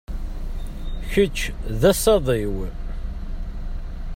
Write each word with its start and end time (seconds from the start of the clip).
Kečč 1.11 1.39
d 1.79 1.81
asaḍ-iw. 1.91 2.55